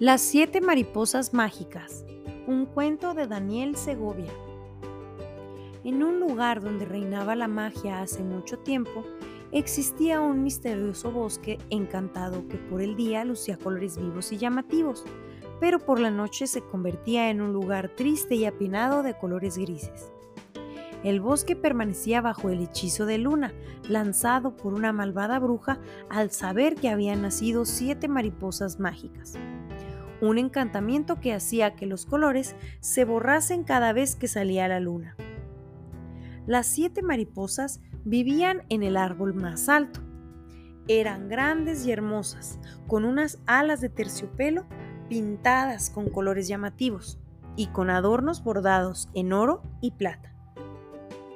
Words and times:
Las 0.00 0.20
siete 0.20 0.60
mariposas 0.60 1.34
mágicas. 1.34 2.04
Un 2.46 2.66
cuento 2.66 3.14
de 3.14 3.26
Daniel 3.26 3.74
Segovia. 3.74 4.30
En 5.82 6.04
un 6.04 6.20
lugar 6.20 6.62
donde 6.62 6.84
reinaba 6.84 7.34
la 7.34 7.48
magia 7.48 8.00
hace 8.00 8.22
mucho 8.22 8.60
tiempo, 8.60 9.04
existía 9.50 10.20
un 10.20 10.44
misterioso 10.44 11.10
bosque 11.10 11.58
encantado 11.70 12.46
que 12.46 12.58
por 12.58 12.80
el 12.80 12.94
día 12.94 13.24
lucía 13.24 13.56
colores 13.56 13.98
vivos 13.98 14.30
y 14.30 14.38
llamativos, 14.38 15.02
pero 15.58 15.80
por 15.80 15.98
la 15.98 16.12
noche 16.12 16.46
se 16.46 16.60
convertía 16.60 17.28
en 17.30 17.40
un 17.40 17.52
lugar 17.52 17.88
triste 17.88 18.36
y 18.36 18.44
apinado 18.44 19.02
de 19.02 19.18
colores 19.18 19.58
grises. 19.58 20.12
El 21.02 21.20
bosque 21.20 21.56
permanecía 21.56 22.20
bajo 22.20 22.50
el 22.50 22.60
hechizo 22.60 23.04
de 23.04 23.18
luna, 23.18 23.52
lanzado 23.88 24.56
por 24.56 24.74
una 24.74 24.92
malvada 24.92 25.40
bruja 25.40 25.80
al 26.08 26.30
saber 26.30 26.76
que 26.76 26.88
habían 26.88 27.22
nacido 27.22 27.64
siete 27.64 28.06
mariposas 28.06 28.78
mágicas 28.78 29.36
un 30.20 30.38
encantamiento 30.38 31.20
que 31.20 31.32
hacía 31.32 31.74
que 31.74 31.86
los 31.86 32.06
colores 32.06 32.56
se 32.80 33.04
borrasen 33.04 33.64
cada 33.64 33.92
vez 33.92 34.16
que 34.16 34.28
salía 34.28 34.68
la 34.68 34.80
luna. 34.80 35.16
Las 36.46 36.66
siete 36.66 37.02
mariposas 37.02 37.80
vivían 38.04 38.62
en 38.68 38.82
el 38.82 38.96
árbol 38.96 39.34
más 39.34 39.68
alto. 39.68 40.00
Eran 40.88 41.28
grandes 41.28 41.84
y 41.84 41.92
hermosas, 41.92 42.58
con 42.86 43.04
unas 43.04 43.38
alas 43.46 43.80
de 43.80 43.90
terciopelo 43.90 44.66
pintadas 45.08 45.90
con 45.90 46.08
colores 46.08 46.48
llamativos 46.48 47.18
y 47.56 47.66
con 47.68 47.90
adornos 47.90 48.42
bordados 48.44 49.08
en 49.14 49.32
oro 49.32 49.62
y 49.80 49.92
plata. 49.92 50.34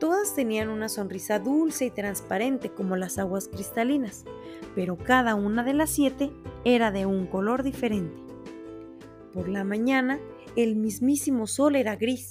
Todas 0.00 0.34
tenían 0.34 0.68
una 0.68 0.88
sonrisa 0.88 1.38
dulce 1.38 1.86
y 1.86 1.90
transparente 1.90 2.70
como 2.70 2.96
las 2.96 3.18
aguas 3.18 3.48
cristalinas, 3.48 4.24
pero 4.74 4.96
cada 4.96 5.34
una 5.34 5.62
de 5.62 5.74
las 5.74 5.90
siete 5.90 6.32
era 6.64 6.90
de 6.90 7.06
un 7.06 7.26
color 7.26 7.62
diferente. 7.62 8.25
Por 9.36 9.50
la 9.50 9.64
mañana, 9.64 10.18
el 10.56 10.76
mismísimo 10.76 11.46
sol 11.46 11.76
era 11.76 11.94
gris, 11.94 12.30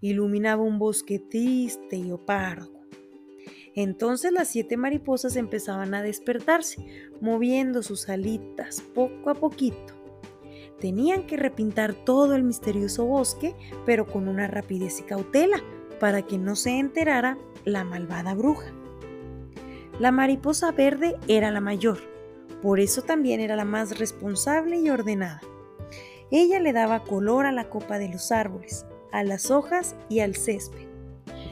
iluminaba 0.00 0.64
un 0.64 0.80
bosque 0.80 1.20
triste 1.20 1.96
y 1.96 2.10
opaco. 2.10 2.72
Entonces 3.76 4.32
las 4.32 4.48
siete 4.48 4.76
mariposas 4.76 5.36
empezaban 5.36 5.94
a 5.94 6.02
despertarse, 6.02 6.84
moviendo 7.20 7.84
sus 7.84 8.08
alitas 8.08 8.80
poco 8.80 9.30
a 9.30 9.34
poquito. 9.34 9.94
Tenían 10.80 11.24
que 11.24 11.36
repintar 11.36 11.94
todo 11.94 12.34
el 12.34 12.42
misterioso 12.42 13.06
bosque, 13.06 13.54
pero 13.86 14.04
con 14.08 14.26
una 14.26 14.48
rapidez 14.48 14.98
y 14.98 15.04
cautela, 15.04 15.62
para 16.00 16.22
que 16.22 16.36
no 16.36 16.56
se 16.56 16.80
enterara 16.80 17.38
la 17.64 17.84
malvada 17.84 18.34
bruja. 18.34 18.72
La 20.00 20.10
mariposa 20.10 20.72
verde 20.72 21.16
era 21.28 21.52
la 21.52 21.60
mayor, 21.60 21.98
por 22.60 22.80
eso 22.80 23.02
también 23.02 23.38
era 23.38 23.54
la 23.54 23.64
más 23.64 24.00
responsable 24.00 24.80
y 24.80 24.90
ordenada. 24.90 25.40
Ella 26.30 26.60
le 26.60 26.72
daba 26.72 27.00
color 27.00 27.46
a 27.46 27.52
la 27.52 27.68
copa 27.68 27.98
de 27.98 28.08
los 28.08 28.30
árboles, 28.30 28.86
a 29.12 29.24
las 29.24 29.50
hojas 29.50 29.96
y 30.08 30.20
al 30.20 30.36
césped. 30.36 30.86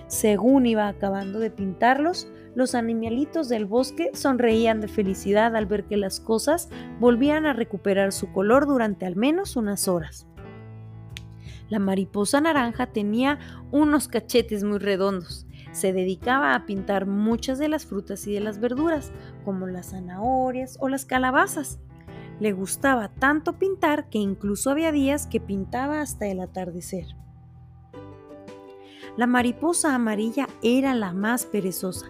Según 0.06 0.66
iba 0.66 0.88
acabando 0.88 1.38
de 1.38 1.50
pintarlos, 1.50 2.28
los 2.54 2.74
animalitos 2.74 3.48
del 3.48 3.66
bosque 3.66 4.10
sonreían 4.14 4.80
de 4.80 4.88
felicidad 4.88 5.54
al 5.54 5.66
ver 5.66 5.84
que 5.84 5.96
las 5.96 6.20
cosas 6.20 6.68
volvían 6.98 7.46
a 7.46 7.52
recuperar 7.52 8.12
su 8.12 8.32
color 8.32 8.66
durante 8.66 9.06
al 9.06 9.16
menos 9.16 9.56
unas 9.56 9.88
horas. 9.88 10.26
La 11.68 11.78
mariposa 11.78 12.40
naranja 12.40 12.86
tenía 12.86 13.38
unos 13.70 14.08
cachetes 14.08 14.64
muy 14.64 14.78
redondos. 14.78 15.46
Se 15.72 15.92
dedicaba 15.92 16.54
a 16.54 16.64
pintar 16.64 17.06
muchas 17.06 17.58
de 17.58 17.68
las 17.68 17.84
frutas 17.84 18.26
y 18.26 18.32
de 18.32 18.40
las 18.40 18.58
verduras, 18.58 19.12
como 19.44 19.66
las 19.66 19.90
zanahorias 19.90 20.78
o 20.80 20.88
las 20.88 21.04
calabazas. 21.04 21.78
Le 22.40 22.52
gustaba 22.52 23.08
tanto 23.08 23.58
pintar 23.58 24.08
que 24.08 24.18
incluso 24.18 24.70
había 24.70 24.92
días 24.92 25.26
que 25.26 25.40
pintaba 25.40 26.00
hasta 26.00 26.26
el 26.26 26.40
atardecer. 26.40 27.06
La 29.16 29.26
mariposa 29.26 29.94
amarilla 29.94 30.48
era 30.62 30.94
la 30.94 31.12
más 31.12 31.44
perezosa. 31.44 32.06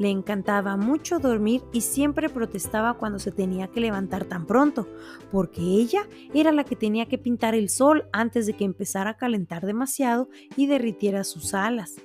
Le 0.00 0.10
encantaba 0.10 0.76
mucho 0.76 1.18
dormir 1.18 1.62
y 1.72 1.82
siempre 1.82 2.28
protestaba 2.28 2.94
cuando 2.94 3.18
se 3.18 3.32
tenía 3.32 3.68
que 3.68 3.80
levantar 3.80 4.24
tan 4.24 4.46
pronto, 4.46 4.88
porque 5.30 5.60
ella 5.60 6.08
era 6.34 6.52
la 6.52 6.64
que 6.64 6.76
tenía 6.76 7.06
que 7.06 7.18
pintar 7.18 7.54
el 7.54 7.68
sol 7.68 8.08
antes 8.12 8.46
de 8.46 8.54
que 8.54 8.64
empezara 8.64 9.10
a 9.10 9.16
calentar 9.16 9.66
demasiado 9.66 10.28
y 10.56 10.66
derritiera 10.66 11.22
sus 11.24 11.54
alas. 11.54 11.96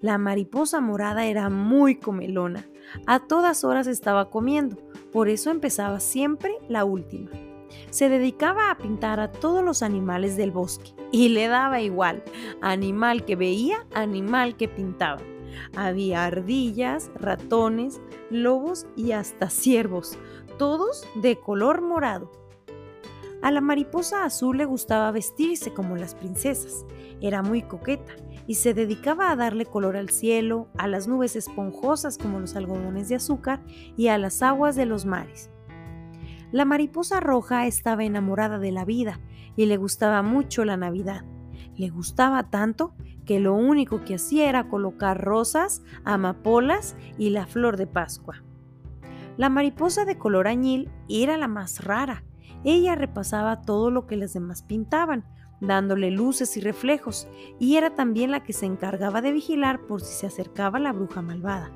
La 0.00 0.16
mariposa 0.16 0.80
morada 0.80 1.26
era 1.26 1.50
muy 1.50 1.96
comelona. 1.96 2.66
A 3.06 3.20
todas 3.20 3.64
horas 3.64 3.86
estaba 3.86 4.30
comiendo, 4.30 4.76
por 5.12 5.28
eso 5.28 5.50
empezaba 5.50 6.00
siempre 6.00 6.54
la 6.68 6.84
última. 6.86 7.30
Se 7.90 8.08
dedicaba 8.08 8.70
a 8.70 8.78
pintar 8.78 9.20
a 9.20 9.30
todos 9.30 9.62
los 9.62 9.82
animales 9.82 10.38
del 10.38 10.52
bosque 10.52 10.94
y 11.12 11.28
le 11.28 11.48
daba 11.48 11.82
igual, 11.82 12.24
animal 12.62 13.26
que 13.26 13.36
veía, 13.36 13.86
animal 13.92 14.56
que 14.56 14.68
pintaba. 14.68 15.20
Había 15.76 16.24
ardillas, 16.24 17.10
ratones, 17.16 18.00
lobos 18.30 18.86
y 18.96 19.12
hasta 19.12 19.50
ciervos, 19.50 20.18
todos 20.58 21.06
de 21.16 21.36
color 21.38 21.82
morado. 21.82 22.39
A 23.42 23.50
la 23.50 23.60
mariposa 23.60 24.24
azul 24.24 24.58
le 24.58 24.66
gustaba 24.66 25.10
vestirse 25.10 25.72
como 25.72 25.96
las 25.96 26.14
princesas. 26.14 26.84
Era 27.20 27.42
muy 27.42 27.62
coqueta 27.62 28.12
y 28.46 28.56
se 28.56 28.74
dedicaba 28.74 29.30
a 29.30 29.36
darle 29.36 29.64
color 29.64 29.96
al 29.96 30.10
cielo, 30.10 30.68
a 30.76 30.86
las 30.86 31.08
nubes 31.08 31.36
esponjosas 31.36 32.18
como 32.18 32.38
los 32.38 32.54
algodones 32.54 33.08
de 33.08 33.14
azúcar 33.14 33.62
y 33.96 34.08
a 34.08 34.18
las 34.18 34.42
aguas 34.42 34.76
de 34.76 34.86
los 34.86 35.06
mares. 35.06 35.50
La 36.52 36.64
mariposa 36.64 37.20
roja 37.20 37.66
estaba 37.66 38.04
enamorada 38.04 38.58
de 38.58 38.72
la 38.72 38.84
vida 38.84 39.20
y 39.56 39.66
le 39.66 39.76
gustaba 39.76 40.22
mucho 40.22 40.64
la 40.64 40.76
Navidad. 40.76 41.24
Le 41.76 41.88
gustaba 41.88 42.50
tanto 42.50 42.94
que 43.24 43.40
lo 43.40 43.54
único 43.54 44.04
que 44.04 44.16
hacía 44.16 44.48
era 44.48 44.68
colocar 44.68 45.22
rosas, 45.22 45.82
amapolas 46.04 46.96
y 47.16 47.30
la 47.30 47.46
flor 47.46 47.76
de 47.76 47.86
Pascua. 47.86 48.42
La 49.36 49.48
mariposa 49.48 50.04
de 50.04 50.18
color 50.18 50.48
añil 50.48 50.90
era 51.08 51.36
la 51.36 51.48
más 51.48 51.84
rara. 51.84 52.24
Ella 52.64 52.94
repasaba 52.94 53.62
todo 53.62 53.90
lo 53.90 54.06
que 54.06 54.16
las 54.16 54.32
demás 54.32 54.62
pintaban, 54.62 55.24
dándole 55.60 56.10
luces 56.10 56.56
y 56.56 56.60
reflejos, 56.60 57.28
y 57.58 57.76
era 57.76 57.94
también 57.94 58.30
la 58.30 58.42
que 58.42 58.52
se 58.52 58.66
encargaba 58.66 59.22
de 59.22 59.32
vigilar 59.32 59.86
por 59.86 60.00
si 60.00 60.14
se 60.14 60.26
acercaba 60.26 60.78
la 60.78 60.92
bruja 60.92 61.22
malvada. 61.22 61.70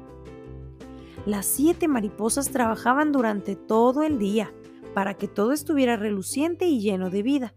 Las 1.26 1.46
siete 1.46 1.88
mariposas 1.88 2.50
trabajaban 2.50 3.12
durante 3.12 3.56
todo 3.56 4.02
el 4.02 4.18
día 4.18 4.52
para 4.94 5.14
que 5.14 5.26
todo 5.26 5.52
estuviera 5.52 5.96
reluciente 5.96 6.66
y 6.66 6.80
lleno 6.80 7.10
de 7.10 7.22
vida, 7.22 7.54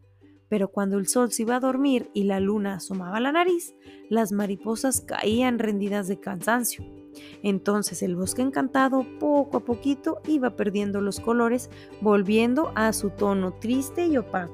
pero 0.49 0.69
cuando 0.69 0.97
el 0.97 1.07
sol 1.07 1.31
se 1.31 1.43
iba 1.43 1.57
a 1.57 1.59
dormir 1.59 2.09
y 2.13 2.23
la 2.23 2.39
luna 2.39 2.75
asomaba 2.75 3.19
la 3.19 3.31
nariz, 3.31 3.75
las 4.09 4.31
mariposas 4.31 5.01
caían 5.01 5.59
rendidas 5.59 6.07
de 6.07 6.19
cansancio. 6.19 6.96
Entonces 7.43 8.01
el 8.01 8.15
bosque 8.15 8.41
encantado 8.41 9.05
poco 9.19 9.57
a 9.57 9.59
poquito 9.61 10.19
iba 10.27 10.55
perdiendo 10.55 11.01
los 11.01 11.19
colores, 11.19 11.69
volviendo 12.01 12.71
a 12.75 12.93
su 12.93 13.09
tono 13.09 13.53
triste 13.53 14.07
y 14.07 14.17
opaco. 14.17 14.53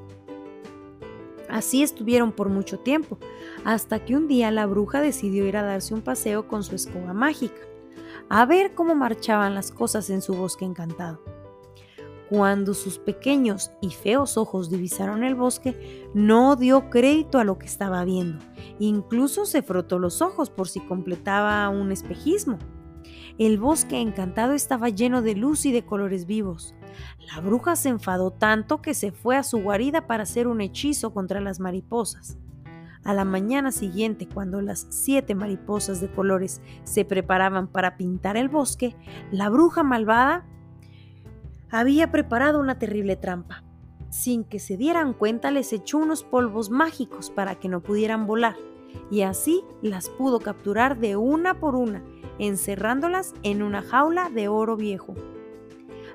Así 1.50 1.84
estuvieron 1.84 2.32
por 2.32 2.50
mucho 2.50 2.80
tiempo, 2.80 3.20
hasta 3.64 4.04
que 4.04 4.16
un 4.16 4.28
día 4.28 4.50
la 4.50 4.66
bruja 4.66 5.02
decidió 5.02 5.46
ir 5.46 5.58
a 5.58 5.64
darse 5.64 5.94
un 5.94 6.02
paseo 6.02 6.48
con 6.48 6.64
su 6.64 6.74
escoba 6.76 7.14
mágica, 7.14 7.62
a 8.30 8.46
ver 8.46 8.74
cómo 8.74 8.96
marchaban 8.96 9.54
las 9.54 9.72
cosas 9.72 10.10
en 10.10 10.22
su 10.22 10.34
bosque 10.34 10.66
encantado. 10.66 11.43
Cuando 12.30 12.74
sus 12.74 13.00
pequeños 13.00 13.72
y 13.82 13.92
feos 13.92 14.38
ojos 14.38 14.70
divisaron 14.70 15.24
el 15.24 15.36
bosque, 15.36 16.10
no 16.14 16.56
dio 16.56 16.90
crédito 16.90 17.38
a 17.38 17.44
lo 17.44 17.58
que 17.60 17.66
estaba 17.66 18.04
viendo. 18.06 18.44
Incluso 18.80 19.46
se 19.46 19.62
frotó 19.62 20.00
los 20.00 20.22
ojos 20.22 20.50
por 20.50 20.68
si 20.68 20.80
completaba 20.80 21.68
un 21.70 21.92
espejismo. 21.92 22.58
El 23.38 23.58
bosque 23.58 24.00
encantado 24.00 24.54
estaba 24.54 24.90
lleno 24.90 25.22
de 25.22 25.36
luz 25.36 25.66
y 25.66 25.72
de 25.72 25.86
colores 25.86 26.26
vivos. 26.26 26.76
La 27.34 27.42
bruja 27.42 27.76
se 27.76 27.90
enfadó 27.90 28.32
tanto 28.32 28.82
que 28.82 28.94
se 28.94 29.12
fue 29.12 29.36
a 29.36 29.44
su 29.44 29.62
guarida 29.62 30.08
para 30.08 30.24
hacer 30.24 30.48
un 30.48 30.62
hechizo 30.62 31.14
contra 31.14 31.42
las 31.42 31.60
mariposas. 31.60 32.38
A 33.04 33.14
la 33.14 33.26
mañana 33.26 33.72
siguiente, 33.72 34.30
cuando 34.30 34.62
las 34.62 34.88
siete 34.90 35.36
mariposas 35.36 36.00
de 36.00 36.10
colores 36.10 36.62
se 36.84 37.04
preparaban 37.04 37.68
para 37.68 37.98
pintar 37.98 38.38
el 38.38 38.48
bosque, 38.48 38.96
la 39.32 39.50
bruja 39.50 39.84
malvada 39.84 40.46
había 41.74 42.12
preparado 42.12 42.60
una 42.60 42.78
terrible 42.78 43.16
trampa. 43.16 43.64
Sin 44.10 44.44
que 44.44 44.60
se 44.60 44.78
dieran 44.78 45.14
cuenta, 45.14 45.50
les 45.50 45.74
echó 45.74 45.98
unos 45.98 46.24
polvos 46.24 46.70
mágicos 46.70 47.32
para 47.32 47.56
que 47.56 47.68
no 47.68 47.82
pudieran 47.82 48.28
volar, 48.28 48.56
y 49.10 49.22
así 49.22 49.64
las 49.82 50.08
pudo 50.08 50.40
capturar 50.40 51.00
de 51.00 51.16
una 51.16 51.60
por 51.60 51.76
una, 51.76 52.04
encerrándolas 52.38 53.34
en 53.42 53.64
una 53.64 53.82
jaula 53.82 54.30
de 54.30 54.48
oro 54.48 54.78
viejo. 54.78 55.16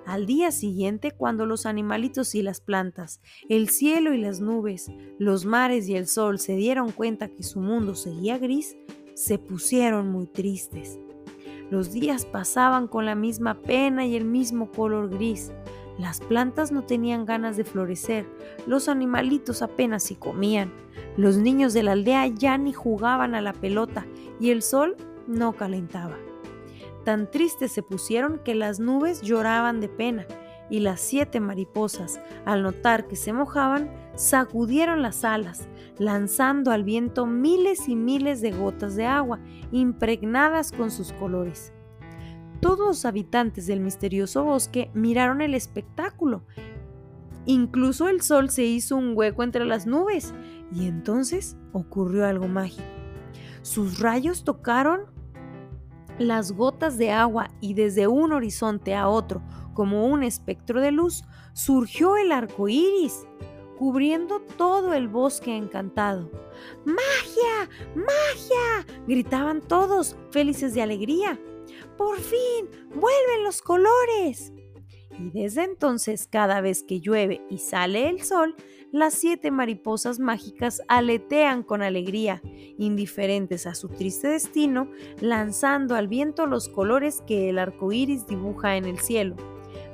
Al 0.06 0.26
día 0.26 0.52
siguiente, 0.52 1.10
cuando 1.10 1.44
los 1.44 1.66
animalitos 1.66 2.36
y 2.36 2.42
las 2.42 2.60
plantas, 2.60 3.20
el 3.48 3.68
cielo 3.68 4.14
y 4.14 4.18
las 4.18 4.40
nubes, 4.40 4.92
los 5.18 5.44
mares 5.44 5.88
y 5.88 5.96
el 5.96 6.06
sol 6.06 6.38
se 6.38 6.54
dieron 6.54 6.92
cuenta 6.92 7.28
que 7.28 7.42
su 7.42 7.60
mundo 7.60 7.96
seguía 7.96 8.38
gris, 8.38 8.76
se 9.14 9.38
pusieron 9.38 10.08
muy 10.08 10.28
tristes. 10.28 11.00
Los 11.70 11.92
días 11.92 12.24
pasaban 12.24 12.88
con 12.88 13.04
la 13.04 13.14
misma 13.14 13.54
pena 13.54 14.06
y 14.06 14.16
el 14.16 14.24
mismo 14.24 14.70
color 14.70 15.10
gris. 15.10 15.52
Las 15.98 16.20
plantas 16.20 16.72
no 16.72 16.82
tenían 16.82 17.26
ganas 17.26 17.56
de 17.56 17.64
florecer, 17.64 18.26
los 18.66 18.88
animalitos 18.88 19.62
apenas 19.62 20.04
si 20.04 20.14
comían, 20.14 20.72
los 21.16 21.36
niños 21.36 21.74
de 21.74 21.82
la 21.82 21.92
aldea 21.92 22.28
ya 22.28 22.56
ni 22.56 22.72
jugaban 22.72 23.34
a 23.34 23.40
la 23.40 23.52
pelota 23.52 24.06
y 24.38 24.50
el 24.50 24.62
sol 24.62 24.96
no 25.26 25.54
calentaba. 25.54 26.16
Tan 27.04 27.30
tristes 27.30 27.72
se 27.72 27.82
pusieron 27.82 28.38
que 28.38 28.54
las 28.54 28.78
nubes 28.78 29.22
lloraban 29.22 29.80
de 29.80 29.88
pena 29.88 30.26
y 30.70 30.80
las 30.80 31.00
siete 31.00 31.40
mariposas, 31.40 32.20
al 32.44 32.62
notar 32.62 33.06
que 33.06 33.16
se 33.16 33.32
mojaban, 33.32 33.90
sacudieron 34.14 35.02
las 35.02 35.24
alas, 35.24 35.68
lanzando 35.98 36.70
al 36.70 36.84
viento 36.84 37.26
miles 37.26 37.88
y 37.88 37.96
miles 37.96 38.40
de 38.40 38.52
gotas 38.52 38.96
de 38.96 39.06
agua, 39.06 39.40
impregnadas 39.72 40.72
con 40.72 40.90
sus 40.90 41.12
colores. 41.12 41.72
Todos 42.60 42.86
los 42.86 43.04
habitantes 43.04 43.66
del 43.66 43.80
misterioso 43.80 44.44
bosque 44.44 44.90
miraron 44.92 45.40
el 45.40 45.54
espectáculo. 45.54 46.42
Incluso 47.46 48.08
el 48.08 48.20
sol 48.20 48.50
se 48.50 48.64
hizo 48.64 48.96
un 48.96 49.12
hueco 49.16 49.42
entre 49.42 49.64
las 49.64 49.86
nubes 49.86 50.34
y 50.74 50.86
entonces 50.86 51.56
ocurrió 51.72 52.26
algo 52.26 52.48
mágico. 52.48 52.84
Sus 53.62 54.00
rayos 54.00 54.44
tocaron 54.44 55.02
las 56.18 56.52
gotas 56.52 56.98
de 56.98 57.10
agua 57.10 57.50
y 57.60 57.74
desde 57.74 58.06
un 58.06 58.32
horizonte 58.32 58.94
a 58.94 59.08
otro, 59.08 59.42
como 59.74 60.06
un 60.06 60.22
espectro 60.22 60.80
de 60.80 60.90
luz, 60.90 61.24
surgió 61.52 62.16
el 62.16 62.32
arco 62.32 62.68
iris, 62.68 63.26
cubriendo 63.78 64.40
todo 64.40 64.92
el 64.94 65.08
bosque 65.08 65.56
encantado. 65.56 66.30
¡Magia! 66.84 67.70
¡Magia! 67.94 68.86
gritaban 69.06 69.60
todos, 69.60 70.16
felices 70.30 70.74
de 70.74 70.82
alegría. 70.82 71.38
¡Por 71.96 72.18
fin! 72.18 72.68
¡Vuelven 72.94 73.44
los 73.44 73.62
colores! 73.62 74.52
Y 75.18 75.30
desde 75.30 75.64
entonces, 75.64 76.28
cada 76.30 76.60
vez 76.60 76.82
que 76.82 77.00
llueve 77.00 77.42
y 77.50 77.58
sale 77.58 78.08
el 78.08 78.22
sol, 78.22 78.54
las 78.92 79.14
siete 79.14 79.50
mariposas 79.50 80.18
mágicas 80.18 80.80
aletean 80.88 81.62
con 81.62 81.82
alegría, 81.82 82.40
indiferentes 82.78 83.66
a 83.66 83.74
su 83.74 83.88
triste 83.88 84.28
destino, 84.28 84.90
lanzando 85.20 85.94
al 85.94 86.08
viento 86.08 86.46
los 86.46 86.68
colores 86.68 87.22
que 87.26 87.50
el 87.50 87.58
arco 87.58 87.92
iris 87.92 88.26
dibuja 88.26 88.76
en 88.76 88.86
el 88.86 88.98
cielo, 88.98 89.36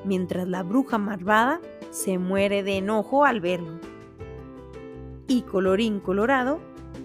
mientras 0.04 0.46
la 0.46 0.62
bruja 0.62 0.98
malvada 0.98 1.60
se 1.90 2.18
muere 2.18 2.62
de 2.62 2.76
enojo 2.78 3.24
al 3.24 3.40
verlo. 3.40 3.80
Y 5.26 5.42
colorín 5.42 6.00
colorado, 6.00 6.60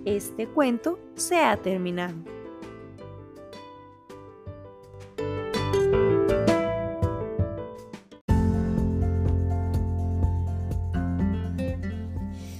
este 0.05 0.45
cuento 0.45 0.99
se 1.15 1.37
ha 1.37 1.55
terminado. 1.57 2.38